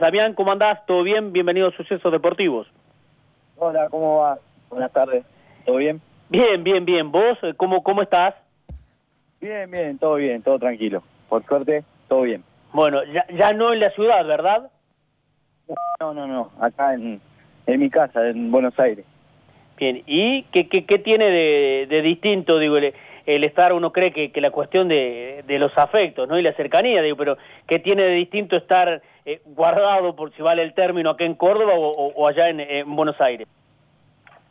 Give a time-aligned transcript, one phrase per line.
[0.00, 0.84] Damián, ¿cómo andás?
[0.86, 1.30] ¿Todo bien?
[1.30, 2.66] Bienvenido a Sucesos Deportivos.
[3.58, 4.38] Hola, ¿cómo va?
[4.70, 5.24] Buenas tardes.
[5.66, 6.00] ¿Todo bien?
[6.30, 7.12] Bien, bien, bien.
[7.12, 8.34] ¿Vos eh, cómo, cómo estás?
[9.42, 11.02] Bien, bien, todo bien, todo tranquilo.
[11.28, 12.42] Por suerte, todo bien.
[12.72, 14.70] Bueno, ya, ya no en la ciudad, ¿verdad?
[16.00, 17.20] No, no, no, acá en,
[17.66, 19.04] en mi casa, en Buenos Aires.
[19.76, 22.94] Bien, ¿y qué, qué, qué tiene de, de distinto, digo, el,
[23.26, 26.38] el estar, uno cree que, que la cuestión de, de, los afectos, ¿no?
[26.38, 27.36] Y la cercanía, digo, pero
[27.66, 31.74] ¿qué tiene de distinto estar eh, guardado, por si vale el término, acá en Córdoba
[31.76, 33.46] o, allá en, en, Buenos Aires?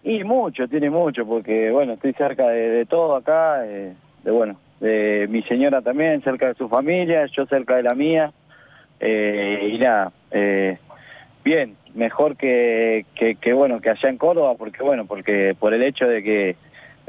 [0.03, 3.93] Y mucho, tiene mucho, porque, bueno, estoy cerca de, de todo acá, eh,
[4.23, 8.31] de, bueno, de mi señora también, cerca de su familia, yo cerca de la mía,
[8.99, 10.77] eh, y nada, eh,
[11.43, 15.83] bien, mejor que, que, que, bueno, que allá en Córdoba, porque, bueno, porque por el
[15.83, 16.55] hecho de que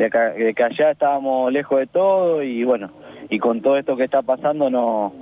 [0.00, 2.90] de, que allá estábamos lejos de todo y bueno,
[3.28, 5.12] y con todo esto que está pasando no,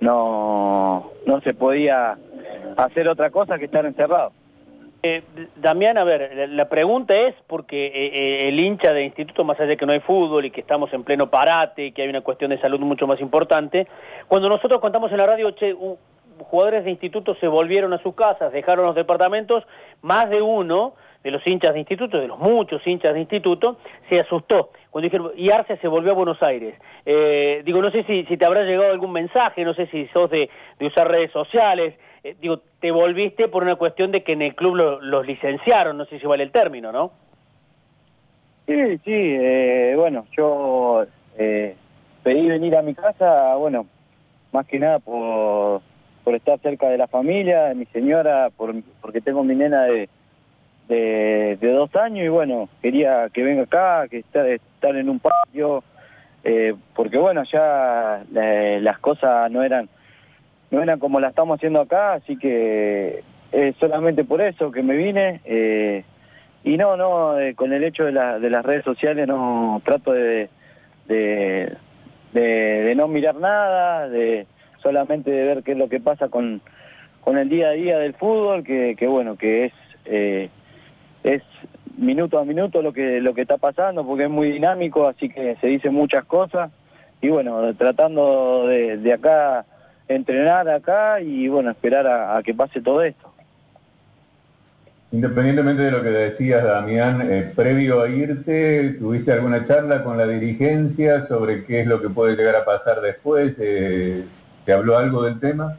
[0.00, 2.18] no, no se podía
[2.76, 4.32] hacer otra cosa que estar encerrado.
[5.02, 5.22] Eh,
[5.56, 9.68] Damián, a ver, la pregunta es porque eh, eh, el hincha de instituto, más allá
[9.68, 12.20] de que no hay fútbol y que estamos en pleno parate y que hay una
[12.20, 13.86] cuestión de salud mucho más importante,
[14.26, 15.76] cuando nosotros contamos en la radio, che,
[16.38, 19.64] jugadores de instituto se volvieron a sus casas, dejaron los departamentos,
[20.02, 24.20] más de uno de los hinchas de instituto, de los muchos hinchas de instituto, se
[24.20, 24.70] asustó.
[24.90, 26.74] Cuando dijeron, y Arce se volvió a Buenos Aires.
[27.04, 30.48] Eh, digo, no sé si, te habrá llegado algún mensaje, no sé si sos de,
[30.80, 31.94] usar redes sociales.
[32.24, 35.98] Eh, digo, te volviste por una cuestión de que en el club lo, los licenciaron,
[35.98, 37.12] no sé si vale el término, ¿no?
[38.68, 41.06] Sí, sí, eh, bueno, yo
[41.38, 41.74] eh,
[42.22, 43.86] pedí venir a mi casa, bueno,
[44.52, 45.80] más que nada por,
[46.22, 50.10] por estar cerca de la familia, de mi señora, por, porque tengo mi nena de
[50.88, 55.84] de, dos años y bueno, quería que venga acá, que estar, estar en un patio,
[56.44, 59.88] eh, porque bueno, ya la, las cosas no eran,
[60.70, 63.22] no eran como las estamos haciendo acá, así que
[63.52, 65.40] es solamente por eso que me vine.
[65.44, 66.04] Eh,
[66.64, 70.12] y no, no, eh, con el hecho de, la, de las redes sociales no trato
[70.12, 70.48] de,
[71.06, 71.76] de,
[72.96, 74.46] no mirar nada, de
[74.82, 76.60] solamente de ver qué es lo que pasa con,
[77.20, 79.66] con el día a día del fútbol, que, que bueno, que.
[79.66, 80.50] Eh, es
[81.98, 85.56] minuto a minuto lo que lo que está pasando porque es muy dinámico así que
[85.60, 86.70] se dicen muchas cosas.
[87.20, 89.64] Y bueno tratando de, de acá
[90.06, 93.32] entrenar acá y bueno esperar a, a, que pase todo esto.
[95.10, 100.26] Independientemente de lo que decías Damián eh, previo a irte tuviste alguna charla con la
[100.26, 104.24] dirigencia sobre qué es lo que puede llegar a pasar después eh,
[104.64, 105.76] te habló algo del tema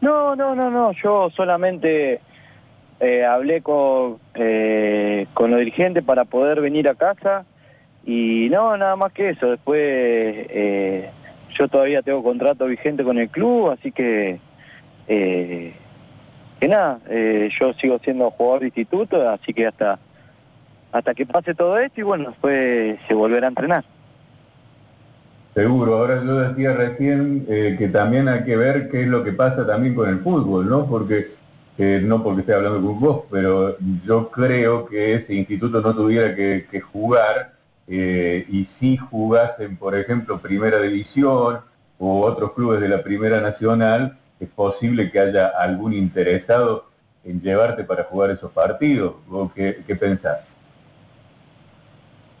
[0.00, 0.92] no no no no.
[0.92, 2.20] Yo solamente
[3.00, 7.44] eh, hablé con, eh, con los dirigentes para poder venir a casa
[8.04, 9.50] y no, nada más que eso.
[9.50, 11.10] Después eh,
[11.50, 14.38] yo todavía tengo contrato vigente con el club, así que,
[15.08, 15.74] eh,
[16.60, 19.98] que nada, eh, yo sigo siendo jugador de instituto, así que hasta,
[20.92, 23.84] hasta que pase todo esto y bueno, después se volverá a entrenar.
[25.54, 29.32] Seguro, ahora yo decía recién eh, que también hay que ver qué es lo que
[29.32, 30.86] pasa también con el fútbol, ¿no?
[30.86, 31.28] Porque
[31.78, 36.80] no porque esté hablando con vos, pero yo creo que ese instituto no tuviera que,
[36.80, 37.52] jugar
[37.86, 41.60] eh, y si jugasen, por ejemplo, Primera División
[41.98, 46.86] o otros clubes de la Primera Nacional, es posible que haya algún interesado
[47.24, 49.14] en llevarte para jugar esos partidos.
[49.26, 50.46] ¿Vos qué, qué pensás?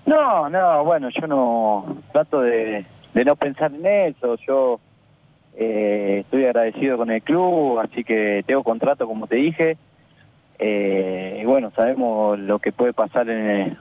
[0.06, 4.36] No, no, bueno, yo no trato de no pensar en eso.
[4.46, 4.80] Yo
[5.58, 9.78] eh, estoy agradecido con el club, así que tengo contrato, como te dije.
[10.58, 13.78] Eh, y bueno, sabemos lo que puede pasar en,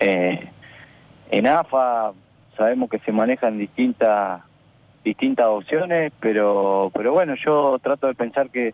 [0.00, 0.48] eh,
[1.30, 2.12] en AFA,
[2.56, 4.42] sabemos que se manejan distintas
[5.04, 8.72] distintas opciones, pero pero bueno, yo trato de pensar que,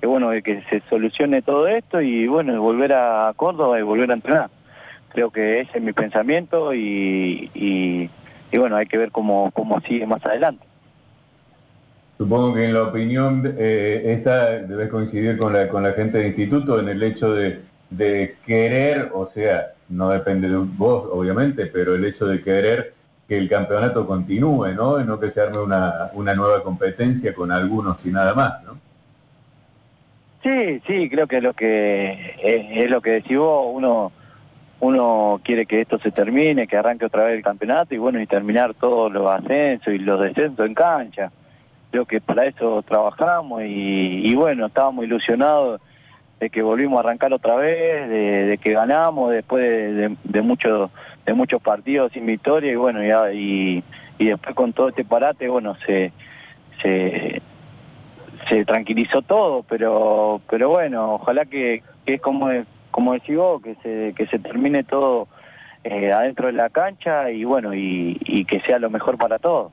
[0.00, 4.14] que bueno, que se solucione todo esto y bueno, volver a Córdoba y volver a
[4.14, 4.50] entrenar.
[5.08, 8.10] Creo que ese es mi pensamiento y, y,
[8.50, 10.64] y bueno, hay que ver cómo, cómo sigue más adelante.
[12.22, 16.28] Supongo que en la opinión eh, esta debes coincidir con la, con la gente del
[16.28, 21.96] instituto en el hecho de, de, querer, o sea, no depende de vos, obviamente, pero
[21.96, 22.94] el hecho de querer
[23.26, 25.00] que el campeonato continúe, ¿no?
[25.00, 28.78] Y no que se arme una, una nueva competencia con algunos y nada más, ¿no?
[30.44, 34.12] Sí, sí, creo que es lo que es, lo que decís vos, uno
[34.78, 38.28] uno quiere que esto se termine, que arranque otra vez el campeonato y bueno, y
[38.28, 41.32] terminar todos los ascensos y los descensos en cancha
[41.92, 45.80] creo que para eso trabajamos y, bueno, estábamos ilusionados
[46.40, 49.62] de que volvimos a arrancar otra vez, de, que ganamos después
[50.24, 50.90] de, muchos
[51.24, 53.84] de muchos partidos sin victoria y bueno, ya, y,
[54.18, 56.12] después con todo este parate, bueno, se,
[56.80, 57.40] se,
[58.64, 62.48] tranquilizó todo, pero pero bueno, ojalá que, es como
[62.90, 65.28] como decís vos, que se, que se termine todo
[65.84, 69.72] eh, adentro de la cancha y bueno, y, que sea lo mejor para todos.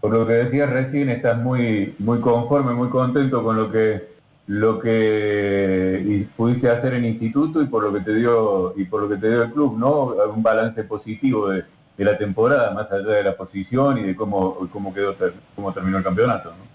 [0.00, 4.78] Por lo que decías recién, estás muy, muy conforme, muy contento con lo que lo
[4.78, 9.16] que pudiste hacer en instituto y por lo que te dio y por lo que
[9.16, 10.14] te dio el club, ¿no?
[10.34, 11.64] Un balance positivo de,
[11.98, 15.16] la temporada, más allá de la posición y de cómo, cómo quedó
[15.54, 16.68] cómo terminó el campeonato, ¿no?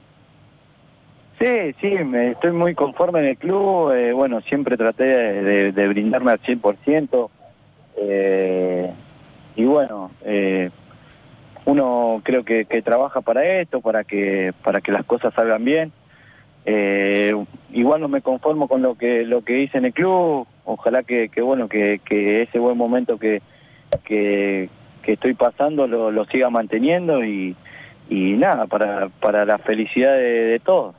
[1.39, 6.31] Sí, sí, estoy muy conforme en el club, eh, bueno, siempre traté de, de brindarme
[6.31, 7.29] al 100%,
[7.97, 8.93] eh,
[9.55, 10.69] y bueno, eh,
[11.65, 15.92] uno creo que, trabaja para esto, para que, para que las cosas salgan bien.
[16.65, 17.36] Eh,
[17.74, 21.30] igual no me conformo con lo que lo que hice en el club, ojalá que,
[21.42, 22.00] bueno que,
[22.42, 23.42] ese buen momento que,
[24.06, 24.69] que,
[25.06, 27.56] estoy pasando lo, siga manteniendo y,
[28.09, 30.95] nada, para, para la felicidad de, todos.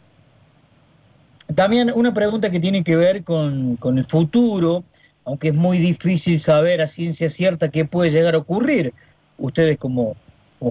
[1.54, 4.84] También una pregunta que tiene que ver con, con el futuro
[5.24, 8.92] aunque es muy difícil saber a ciencia cierta qué puede llegar a ocurrir.
[9.38, 10.16] Ustedes como,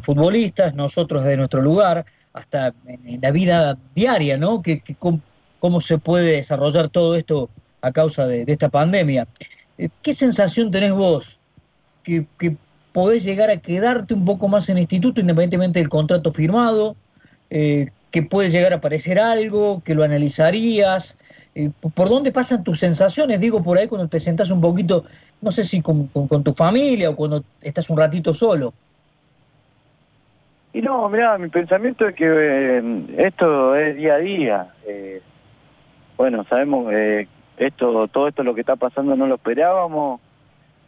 [0.02, 4.62] futbolistas, nosotros de nuestro lugar, hasta en, la vida diaria, ¿no?
[4.62, 4.82] Que,
[5.60, 7.50] cómo, se puede desarrollar todo esto
[7.82, 9.28] a causa de, esta pandemia.
[9.78, 11.40] Eh, ¿Qué sensación tenés vos?
[12.04, 12.26] Que,
[12.92, 16.96] podés llegar a quedarte un poco más en el instituto independientemente del contrato firmado,
[17.50, 21.18] eh, que puede llegar a aparecer algo, que lo analizarías,
[21.56, 23.40] eh, ¿Por dónde pasan tus sensaciones?
[23.40, 25.06] Digo, por ahí cuando te sentás un poquito,
[25.42, 26.10] no sé si con,
[26.44, 28.74] tu familia o cuando estás un ratito solo.
[30.74, 34.74] Y no, mira, mi pensamiento es que eh, esto es día a día.
[34.86, 35.22] Eh,
[36.18, 37.28] bueno, sabemos que
[37.58, 40.20] esto, todo esto lo que está pasando no lo esperábamos.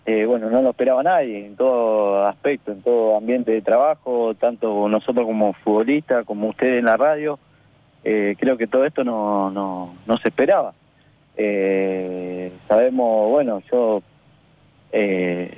[0.05, 5.25] bueno, no lo esperaba nadie en todo aspecto, en todo ambiente de trabajo, tanto nosotros
[5.25, 7.39] como futbolistas, como ustedes en la radio.
[8.07, 10.73] Eh, creo que todo esto no, no, no se esperaba.
[11.35, 14.03] Eh, sabemos, bueno, yo
[14.91, 15.57] eh,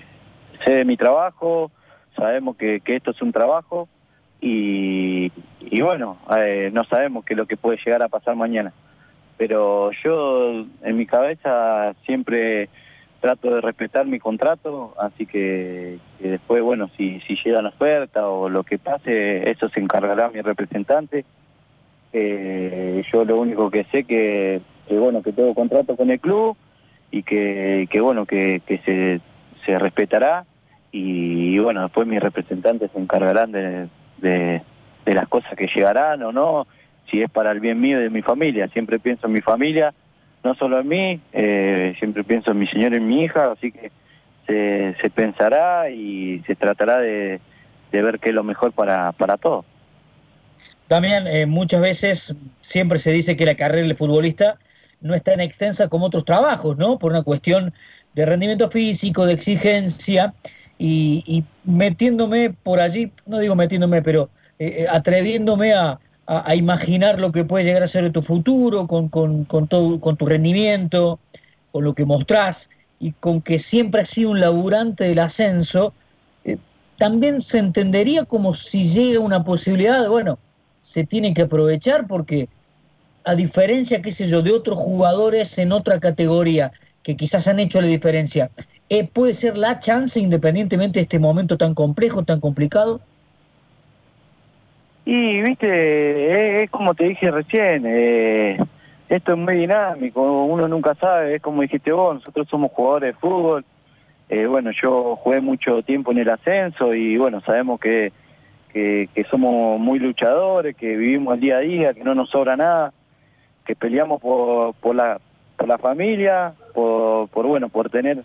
[0.64, 1.70] sé de mi trabajo,
[2.16, 3.90] sabemos que, esto es un trabajo
[4.42, 5.32] y,
[5.62, 6.18] y bueno,
[6.72, 8.74] no sabemos qué es lo que puede llegar a pasar mañana.
[9.38, 12.70] Pero yo en mi cabeza siempre
[13.20, 18.50] trato de respetar mi contrato, así que, después, bueno, si, si llega la oferta o
[18.50, 21.26] lo que pase, eso se encargará mi representante.
[22.14, 26.56] Eh, yo lo único que sé que, bueno que tengo contrato con el club
[27.12, 29.20] y que, que bueno que, que se,
[29.66, 30.46] se respetará
[30.92, 33.88] y, bueno después mis representantes se encargarán de,
[34.18, 34.62] de,
[35.06, 36.68] las cosas que llegarán o no
[37.10, 39.94] si es para el bien mío y de mi familia siempre pienso en mi familia
[40.44, 43.72] no solo en mí eh, siempre pienso en mi señor y en mi hija así
[43.72, 43.92] que
[44.48, 47.40] se, pensará y se tratará de,
[47.92, 49.66] de ver qué es lo mejor para, para todos.
[50.88, 54.58] También eh, muchas veces siempre se dice que la carrera del futbolista
[55.02, 56.98] no es tan extensa como otros trabajos, ¿no?
[56.98, 57.74] Por una cuestión
[58.14, 60.34] de rendimiento físico, de exigencia,
[60.80, 64.30] y, metiéndome por allí, no digo metiéndome, pero
[64.60, 66.00] eh, eh, atreviéndome a,
[66.56, 71.20] imaginar lo que puede llegar a ser tu futuro, con, con, todo, con tu rendimiento,
[71.72, 72.70] con lo que mostrás,
[73.00, 75.94] y con que siempre has sido un laburante del ascenso,
[76.98, 80.38] también se entendería como si llega una posibilidad de, bueno,
[80.82, 82.50] se tiene que aprovechar porque
[83.24, 86.72] a diferencia, qué sé yo, de otros jugadores en otra categoría
[87.08, 88.52] que quizás han hecho la diferencia,
[88.90, 93.00] eh, ¿puede ser la chance independientemente de este momento tan complejo, tan complicado?
[95.06, 98.58] Y, viste, es, como te dije recién, eh,
[99.08, 103.20] esto es muy dinámico, uno nunca sabe, es como dijiste vos, nosotros somos jugadores de
[103.22, 103.64] fútbol,
[104.28, 108.12] eh, bueno, yo jugué mucho tiempo en el ascenso y bueno, sabemos que
[108.74, 112.94] que, somos muy luchadores, que vivimos el día a día, que no nos sobra nada,
[113.66, 115.22] que peleamos por, por, la,
[115.56, 118.24] por la familia, por, bueno, por tener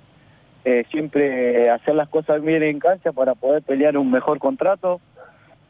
[0.66, 5.00] eh, siempre hacer las cosas bien en cancha para poder pelear un mejor contrato.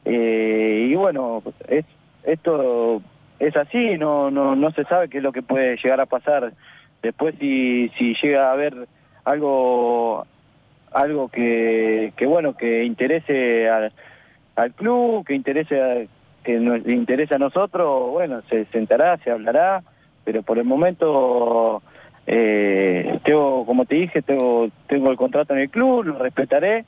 [0.05, 1.85] Eh, y bueno, es,
[2.25, 3.01] esto
[3.39, 6.55] es así, no, no, no se sabe qué es lo que puede llegar a pasar.
[7.03, 8.89] Después si, si llega a haber
[9.25, 10.27] algo
[10.91, 13.93] algo que, que bueno que interese a,
[14.57, 16.09] al club, que interese
[16.43, 19.85] que nos interesa a nosotros, bueno, se sentará, se hablará,
[20.25, 21.81] pero por el momento
[22.27, 26.85] eh, tengo, como te dije, tengo, tengo el contrato en el club, lo respetaré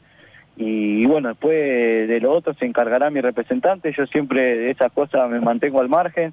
[0.56, 5.28] y, bueno, después de lo otro se encargará mi representante, yo siempre de esas cosas
[5.28, 6.32] me mantengo al margen,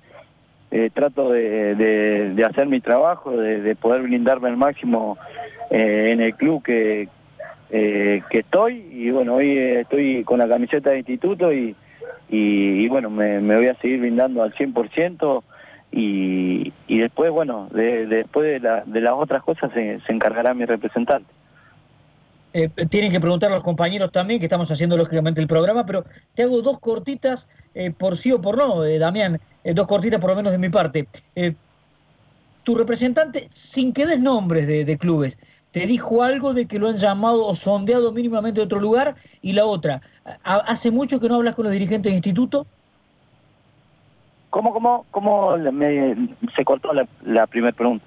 [0.70, 5.17] eh, trato de, hacer mi trabajo, de, poder brindarme al máximo
[5.72, 7.10] eh, en el club que,
[7.70, 8.86] que estoy.
[8.91, 11.75] Y bueno, hoy estoy con la camiseta de instituto y,
[12.31, 15.43] y, bueno, me, voy a seguir brindando al 100%
[15.91, 21.29] y, y después, bueno, después de, las otras cosas se, encargará mi representante.
[22.53, 26.05] Eh, tienen que preguntar a los compañeros también, que estamos haciendo lógicamente el programa, pero
[26.33, 30.31] te hago dos cortitas, eh, por sí o por no, eh, Damián, dos cortitas por
[30.31, 31.07] lo menos de mi parte.
[32.63, 35.38] tu representante, sin que des nombres de, de, clubes,
[35.71, 39.15] ¿te dijo algo de que lo han llamado o sondeado mínimamente de otro lugar?
[39.41, 40.01] Y la otra,
[40.43, 42.67] ¿hace mucho que no hablas con los dirigentes del instituto?
[44.51, 45.55] ¿Cómo, cómo, cómo
[46.55, 46.91] se cortó
[47.24, 48.05] la, primera pregunta?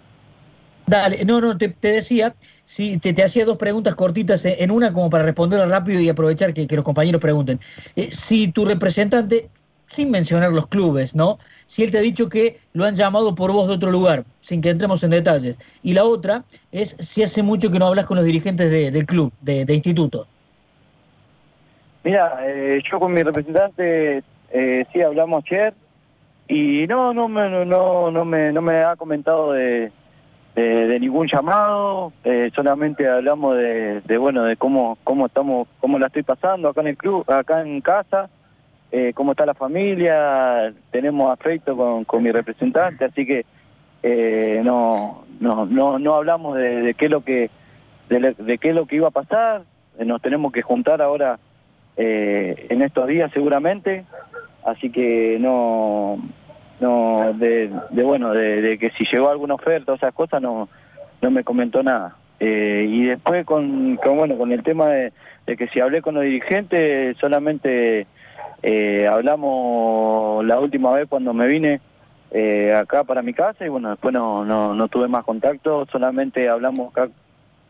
[0.86, 2.34] Dale, no, no, te, decía,
[2.64, 6.52] si te, te, hacía dos preguntas cortitas en una como para responderla rápido y aprovechar
[6.52, 7.58] que, los compañeros pregunten.
[7.96, 9.48] Eh, si tu representante,
[9.86, 11.38] sin mencionar los clubes, ¿no?
[11.64, 14.60] Si él te ha dicho que lo han llamado por vos de otro lugar, sin
[14.60, 15.58] que entremos en detalles.
[15.82, 19.32] Y la otra es si hace mucho que no hablas con los dirigentes del club,
[19.40, 20.26] de, instituto.
[22.02, 24.22] Mira, eh, yo con mi representante
[24.52, 25.72] eh, sí hablamos ayer,
[26.46, 29.90] y no, no me, no, no me, no me ha comentado de,
[30.54, 36.06] de, ningún llamado, eh, solamente hablamos de, de, bueno, de cómo, cómo estamos, cómo la
[36.06, 38.28] estoy pasando acá en el club, acá en casa,
[38.92, 43.46] eh, cómo está la familia, tenemos afecto con, con mi representante, así que
[44.02, 47.50] eh, no, no, no, no hablamos de, qué es lo que,
[48.10, 49.62] de, qué es lo que iba a pasar,
[49.98, 51.38] nos tenemos que juntar ahora
[51.96, 54.04] en estos días seguramente
[54.64, 56.18] así que no,
[56.80, 60.68] no de, bueno, de, que si llegó alguna oferta o esas cosas no,
[61.20, 62.16] no me comentó nada.
[62.40, 65.12] Eh, y después con, bueno, con el tema de,
[65.46, 68.06] que si hablé con los dirigentes, solamente
[68.62, 71.80] eh, hablamos la última vez cuando me vine
[72.32, 76.48] eh, acá para mi casa y bueno, después no, no, no tuve más contacto, solamente
[76.48, 77.08] hablamos acá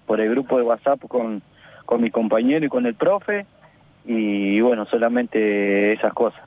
[0.07, 1.43] por el grupo de WhatsApp con,
[1.85, 3.47] con mi compañero y con el profe
[4.07, 6.43] y bueno, solamente esas cosas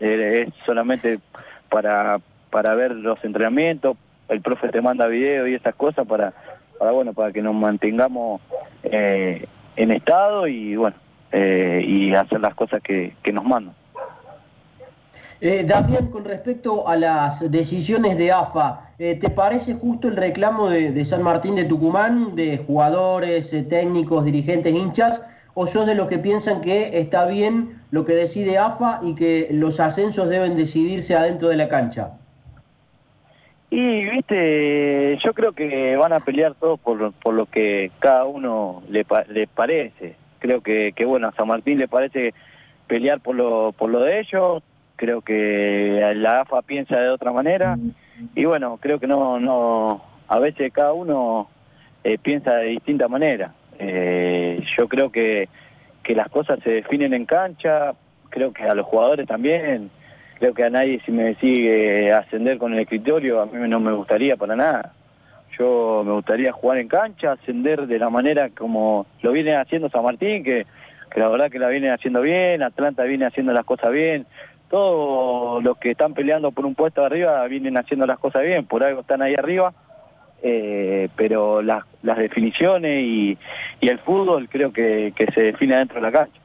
[0.00, 1.20] es solamente
[1.68, 2.20] para,
[2.50, 3.96] para ver los entrenamientos,
[4.28, 6.32] el profe te manda video y esas cosas para,
[6.78, 8.40] para bueno, para que nos mantengamos
[8.82, 10.96] eh, en estado y bueno,
[11.32, 13.74] eh, y hacer las cosas que, nos mandan.
[15.40, 20.68] Eh, Damián, con respecto a las decisiones de AFA, eh, ¿te parece justo el reclamo
[20.68, 25.24] de, San Martín de Tucumán, de jugadores, técnicos, dirigentes, hinchas,
[25.60, 29.48] o sos de los que piensan que está bien lo que decide AFA y que
[29.50, 32.12] los ascensos deben decidirse adentro de la cancha?
[33.68, 39.04] Y, viste, yo creo que van a pelear todos por, lo que cada uno le
[39.04, 40.14] parece.
[40.38, 42.34] Creo que, que, bueno, a San Martín le parece
[42.86, 44.62] pelear por lo, por lo de ellos,
[44.94, 47.76] creo que la AFA piensa de otra manera,
[48.36, 51.48] y bueno, creo que no, no, a veces cada uno
[52.04, 53.52] eh, piensa de distinta manera.
[53.78, 55.48] Eh, yo creo que,
[56.02, 57.94] que las cosas se definen en cancha,
[58.28, 59.90] creo que a los jugadores también,
[60.38, 63.92] creo que a nadie si me sigue ascender con el escritorio, a mí no me
[63.92, 64.92] gustaría para nada.
[65.58, 70.04] Yo me gustaría jugar en cancha, ascender de la manera como lo viene haciendo San
[70.04, 70.66] Martín, que,
[71.16, 74.26] la verdad que la viene haciendo bien, Atlanta viene haciendo las cosas bien,
[74.70, 78.84] todos los que están peleando por un puesto arriba vienen haciendo las cosas bien, por
[78.84, 79.72] algo están ahí arriba.
[80.40, 83.38] Eh, pero las, las definiciones y,
[83.80, 86.40] el fútbol creo que, se define dentro de la cancha.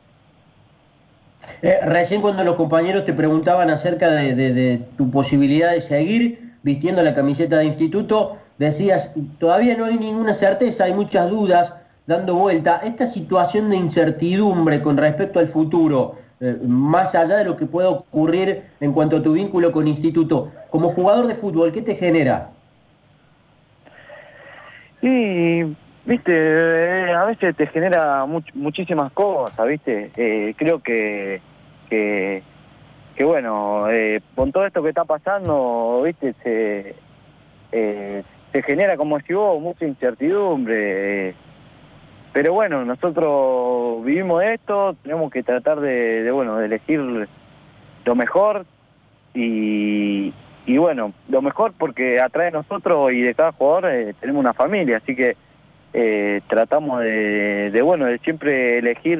[1.61, 7.13] Eh, recién cuando los compañeros te preguntaban acerca de, tu posibilidad de seguir vistiendo la
[7.13, 12.81] camiseta de instituto, decías, todavía no hay ninguna certeza, hay muchas dudas dando vuelta.
[12.83, 17.89] Esta situación de incertidumbre con respecto al futuro, eh, más allá de lo que pueda
[17.89, 22.51] ocurrir en cuanto a tu vínculo con instituto, como jugador de fútbol, ¿qué te genera?
[25.03, 30.11] Sí, viste, eh, a veces te genera muchísimas cosas, viste.
[30.15, 31.41] Eh, creo que,
[31.89, 32.41] que,
[33.19, 36.95] bueno, eh, con todo esto que está pasando, viste, se,
[38.53, 41.35] se genera, como decís vos, mucha incertidumbre.
[42.31, 47.27] pero bueno, nosotros vivimos esto, tenemos que tratar de, bueno, de elegir
[48.05, 48.65] lo mejor
[49.33, 50.33] y,
[50.65, 54.53] y bueno, lo mejor porque atrás de nosotros y de cada jugador eh, tenemos una
[54.53, 55.35] familia, así que
[55.93, 59.19] eh, tratamos de, bueno, de siempre elegir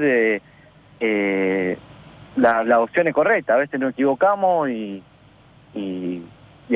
[0.99, 1.77] eh,
[2.35, 5.03] las la opciones correctas, a veces nos equivocamos y,
[5.75, 6.23] y,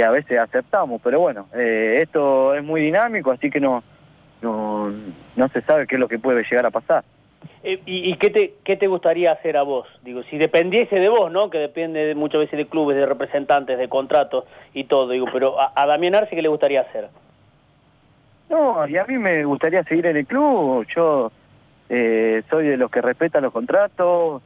[0.03, 3.83] a veces aceptamos, pero bueno, esto es muy dinámico, así que no,
[4.43, 4.91] no,
[5.35, 7.03] no se sabe qué es lo que puede llegar a pasar.
[7.63, 9.87] Eh, ¿Y, qué, te, qué te gustaría hacer a vos?
[10.03, 11.49] Digo, si dependiese de vos, ¿no?
[11.49, 15.85] Que depende muchas veces de clubes, de representantes, de contratos y todo, digo, pero a,
[15.85, 17.09] Damián Arce, ¿qué le gustaría hacer?
[18.49, 21.31] No, y a mí me gustaría seguir en el club, yo
[21.89, 24.41] eh, soy de los que respetan los contratos,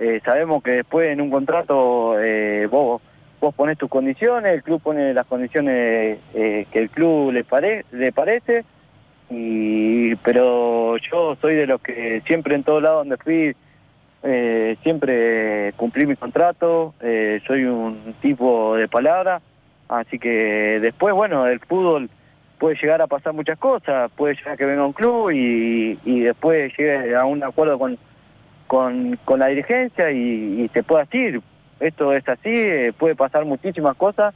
[0.00, 2.16] eh, sabemos que después en un contrato
[2.70, 3.02] vos,
[3.40, 8.10] vos pones tus condiciones, el club pone las condiciones que el club le, pare, le
[8.10, 8.64] parece,
[9.30, 13.56] y, pero yo soy de los que siempre en todo lado donde fui,
[14.22, 19.40] eh, siempre cumplí mi contrato, eh, soy un tipo de palabra,
[19.88, 22.08] así que después, bueno, el fútbol
[22.58, 26.20] puede llegar a pasar muchas cosas, puede llegar a que venga un club y, y
[26.20, 27.98] después llegue a un acuerdo con,
[28.66, 31.42] con, con la dirigencia y, y se pueda decir,
[31.80, 34.34] esto es así, eh, puede pasar muchísimas cosas,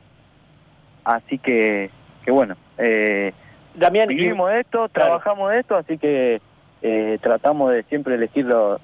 [1.04, 1.90] así que,
[2.24, 3.32] que bueno, eh,
[3.78, 5.10] Damián, vivimos de esto, Claro.
[5.18, 6.40] trabajamos de esto, así que
[6.82, 8.80] eh, tratamos de siempre elegir lo,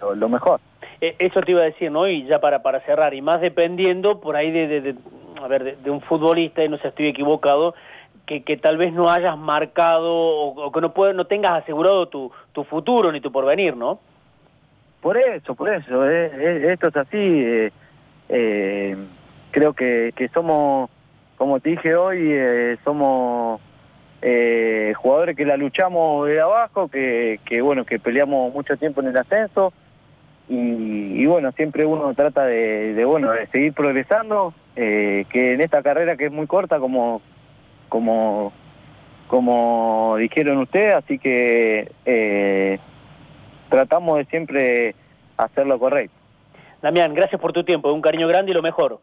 [0.00, 0.60] lo, lo mejor.
[1.00, 2.06] Eh, Eso te iba a decir, ¿no?
[2.08, 4.94] Y ya para, para cerrar, y más dependiendo por ahí de, de- de-
[5.42, 7.74] a ver, de, de un futbolista, y no sé si estoy equivocado,
[8.26, 12.08] que, que tal vez no hayas marcado o, o que no, puede, no tengas asegurado
[12.08, 14.00] tu, tu futuro ni tu porvenir, ¿no?
[15.00, 17.70] Por eso, por eso, eh, esto es así.
[19.50, 20.90] creo que, que somos,
[21.36, 23.60] como te dije hoy, somos
[24.22, 29.08] eh, jugadores que la luchamos de abajo, que, que bueno, que peleamos mucho tiempo en
[29.08, 29.72] el ascenso
[30.48, 35.60] y, y bueno, siempre uno trata de, de, bueno, de seguir progresando, eh, que en
[35.60, 37.20] esta carrera que es muy corta, como,
[37.88, 38.52] como,
[39.26, 42.78] como dijeron ustedes, así que eh,
[43.68, 44.94] tratamos de siempre
[45.36, 46.16] hacer lo correcto.
[46.80, 49.00] Damián, gracias por tu tiempo, un cariño grande y lo mejor.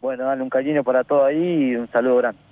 [0.00, 2.45] Bueno, dale un cariño para todo ahí y un saludo grande.